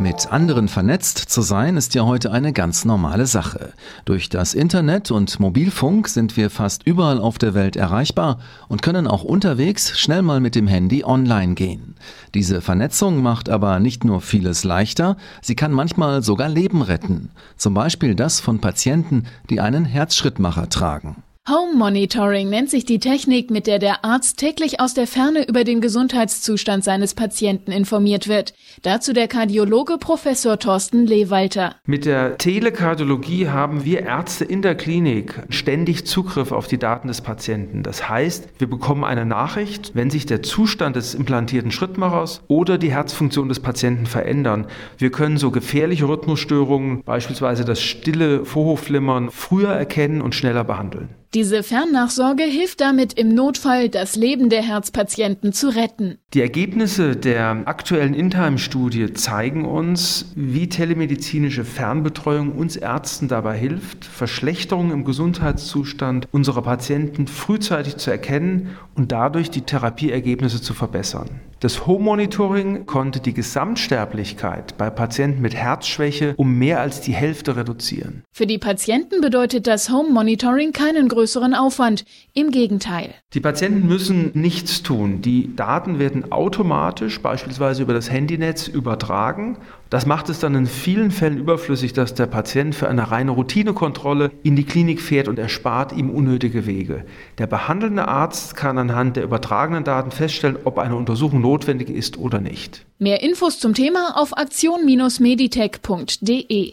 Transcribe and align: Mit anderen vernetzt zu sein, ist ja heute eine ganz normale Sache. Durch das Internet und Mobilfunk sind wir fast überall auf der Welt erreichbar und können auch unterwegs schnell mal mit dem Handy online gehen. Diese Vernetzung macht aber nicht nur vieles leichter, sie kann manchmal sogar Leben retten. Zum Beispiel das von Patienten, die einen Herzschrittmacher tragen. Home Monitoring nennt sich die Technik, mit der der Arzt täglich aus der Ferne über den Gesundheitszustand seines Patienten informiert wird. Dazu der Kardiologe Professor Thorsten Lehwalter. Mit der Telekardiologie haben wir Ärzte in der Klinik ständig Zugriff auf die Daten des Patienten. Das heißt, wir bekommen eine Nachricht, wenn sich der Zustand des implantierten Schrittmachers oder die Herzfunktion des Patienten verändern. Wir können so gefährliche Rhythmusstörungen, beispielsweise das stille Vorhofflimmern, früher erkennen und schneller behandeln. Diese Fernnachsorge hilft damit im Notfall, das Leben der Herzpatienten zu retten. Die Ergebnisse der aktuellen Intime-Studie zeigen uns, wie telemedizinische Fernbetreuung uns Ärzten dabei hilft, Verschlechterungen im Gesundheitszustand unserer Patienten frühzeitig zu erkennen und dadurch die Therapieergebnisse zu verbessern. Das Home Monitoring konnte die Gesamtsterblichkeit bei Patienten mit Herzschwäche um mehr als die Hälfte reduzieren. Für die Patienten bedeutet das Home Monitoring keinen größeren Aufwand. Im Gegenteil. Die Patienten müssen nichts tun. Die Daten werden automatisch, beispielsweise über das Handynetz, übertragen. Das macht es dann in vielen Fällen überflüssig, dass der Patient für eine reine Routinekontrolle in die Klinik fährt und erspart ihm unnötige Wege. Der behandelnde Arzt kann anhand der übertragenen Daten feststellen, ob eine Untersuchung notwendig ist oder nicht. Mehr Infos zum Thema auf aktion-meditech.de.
Mit 0.00 0.32
anderen 0.32 0.68
vernetzt 0.68 1.18
zu 1.18 1.42
sein, 1.42 1.76
ist 1.76 1.94
ja 1.94 2.06
heute 2.06 2.32
eine 2.32 2.54
ganz 2.54 2.86
normale 2.86 3.26
Sache. 3.26 3.74
Durch 4.06 4.30
das 4.30 4.54
Internet 4.54 5.10
und 5.10 5.38
Mobilfunk 5.38 6.08
sind 6.08 6.38
wir 6.38 6.48
fast 6.48 6.86
überall 6.86 7.20
auf 7.20 7.36
der 7.36 7.52
Welt 7.52 7.76
erreichbar 7.76 8.38
und 8.68 8.80
können 8.80 9.06
auch 9.06 9.24
unterwegs 9.24 10.00
schnell 10.00 10.22
mal 10.22 10.40
mit 10.40 10.54
dem 10.54 10.66
Handy 10.66 11.04
online 11.04 11.52
gehen. 11.52 11.96
Diese 12.32 12.62
Vernetzung 12.62 13.22
macht 13.22 13.50
aber 13.50 13.78
nicht 13.78 14.02
nur 14.02 14.22
vieles 14.22 14.64
leichter, 14.64 15.18
sie 15.42 15.54
kann 15.54 15.70
manchmal 15.70 16.22
sogar 16.22 16.48
Leben 16.48 16.80
retten. 16.80 17.28
Zum 17.58 17.74
Beispiel 17.74 18.14
das 18.14 18.40
von 18.40 18.58
Patienten, 18.58 19.24
die 19.50 19.60
einen 19.60 19.84
Herzschrittmacher 19.84 20.70
tragen. 20.70 21.22
Home 21.50 21.74
Monitoring 21.74 22.48
nennt 22.48 22.70
sich 22.70 22.84
die 22.84 23.00
Technik, 23.00 23.50
mit 23.50 23.66
der 23.66 23.80
der 23.80 24.04
Arzt 24.04 24.38
täglich 24.38 24.78
aus 24.78 24.94
der 24.94 25.08
Ferne 25.08 25.48
über 25.48 25.64
den 25.64 25.80
Gesundheitszustand 25.80 26.84
seines 26.84 27.14
Patienten 27.14 27.72
informiert 27.72 28.28
wird. 28.28 28.54
Dazu 28.82 29.12
der 29.12 29.26
Kardiologe 29.26 29.98
Professor 29.98 30.60
Thorsten 30.60 31.08
Lehwalter. 31.08 31.74
Mit 31.86 32.04
der 32.04 32.38
Telekardiologie 32.38 33.48
haben 33.48 33.84
wir 33.84 34.02
Ärzte 34.02 34.44
in 34.44 34.62
der 34.62 34.76
Klinik 34.76 35.42
ständig 35.48 36.06
Zugriff 36.06 36.52
auf 36.52 36.68
die 36.68 36.78
Daten 36.78 37.08
des 37.08 37.20
Patienten. 37.20 37.82
Das 37.82 38.08
heißt, 38.08 38.48
wir 38.58 38.70
bekommen 38.70 39.02
eine 39.02 39.26
Nachricht, 39.26 39.90
wenn 39.94 40.08
sich 40.08 40.26
der 40.26 40.44
Zustand 40.44 40.94
des 40.94 41.16
implantierten 41.16 41.72
Schrittmachers 41.72 42.42
oder 42.46 42.78
die 42.78 42.92
Herzfunktion 42.92 43.48
des 43.48 43.58
Patienten 43.58 44.06
verändern. 44.06 44.66
Wir 44.98 45.10
können 45.10 45.36
so 45.36 45.50
gefährliche 45.50 46.06
Rhythmusstörungen, 46.06 47.02
beispielsweise 47.02 47.64
das 47.64 47.82
stille 47.82 48.44
Vorhofflimmern, 48.44 49.30
früher 49.32 49.72
erkennen 49.72 50.22
und 50.22 50.36
schneller 50.36 50.62
behandeln. 50.62 51.08
Diese 51.32 51.62
Fernnachsorge 51.62 52.42
hilft 52.42 52.80
damit 52.80 53.12
im 53.12 53.32
Notfall, 53.32 53.88
das 53.88 54.16
Leben 54.16 54.50
der 54.50 54.62
Herzpatienten 54.62 55.52
zu 55.52 55.68
retten. 55.68 56.18
Die 56.34 56.40
Ergebnisse 56.40 57.14
der 57.14 57.62
aktuellen 57.66 58.14
Intime-Studie 58.14 59.12
zeigen 59.12 59.64
uns, 59.64 60.32
wie 60.34 60.68
telemedizinische 60.68 61.64
Fernbetreuung 61.64 62.50
uns 62.50 62.74
Ärzten 62.74 63.28
dabei 63.28 63.56
hilft, 63.56 64.04
Verschlechterungen 64.04 64.90
im 64.90 65.04
Gesundheitszustand 65.04 66.26
unserer 66.32 66.62
Patienten 66.62 67.28
frühzeitig 67.28 67.98
zu 67.98 68.10
erkennen 68.10 68.70
und 68.96 69.12
dadurch 69.12 69.50
die 69.50 69.62
Therapieergebnisse 69.62 70.60
zu 70.60 70.74
verbessern. 70.74 71.40
Das 71.60 71.86
Home 71.86 72.04
Monitoring 72.04 72.86
konnte 72.86 73.20
die 73.20 73.34
Gesamtsterblichkeit 73.34 74.78
bei 74.78 74.88
Patienten 74.88 75.42
mit 75.42 75.54
Herzschwäche 75.54 76.32
um 76.38 76.56
mehr 76.56 76.80
als 76.80 77.02
die 77.02 77.12
Hälfte 77.12 77.54
reduzieren. 77.54 78.24
Für 78.32 78.46
die 78.46 78.56
Patienten 78.56 79.20
bedeutet 79.20 79.66
das 79.66 79.90
Home 79.90 80.08
Monitoring 80.08 80.72
keinen 80.72 81.08
größeren 81.20 81.54
Aufwand. 81.54 82.06
Im 82.32 82.50
Gegenteil. 82.50 83.12
Die 83.34 83.40
Patienten 83.40 83.86
müssen 83.86 84.30
nichts 84.32 84.82
tun. 84.82 85.20
Die 85.20 85.54
Daten 85.54 85.98
werden 85.98 86.32
automatisch, 86.32 87.20
beispielsweise 87.20 87.82
über 87.82 87.92
das 87.92 88.10
Handynetz, 88.10 88.68
übertragen. 88.68 89.58
Das 89.90 90.06
macht 90.06 90.30
es 90.30 90.38
dann 90.38 90.54
in 90.54 90.64
vielen 90.64 91.10
Fällen 91.10 91.36
überflüssig, 91.36 91.92
dass 91.92 92.14
der 92.14 92.24
Patient 92.24 92.74
für 92.74 92.88
eine 92.88 93.10
reine 93.10 93.32
Routinekontrolle 93.32 94.30
in 94.42 94.56
die 94.56 94.64
Klinik 94.64 95.02
fährt 95.02 95.28
und 95.28 95.38
erspart 95.38 95.92
ihm 95.92 96.08
unnötige 96.08 96.64
Wege. 96.64 97.04
Der 97.36 97.46
behandelnde 97.46 98.08
Arzt 98.08 98.56
kann 98.56 98.78
anhand 98.78 99.16
der 99.16 99.24
übertragenen 99.24 99.84
Daten 99.84 100.12
feststellen, 100.12 100.56
ob 100.64 100.78
eine 100.78 100.96
Untersuchung 100.96 101.42
notwendig 101.42 101.90
ist 101.90 102.16
oder 102.16 102.40
nicht. 102.40 102.86
Mehr 102.98 103.22
Infos 103.22 103.58
zum 103.58 103.74
Thema 103.74 104.16
auf 104.16 104.38
aktion-meditech.de. 104.38 106.72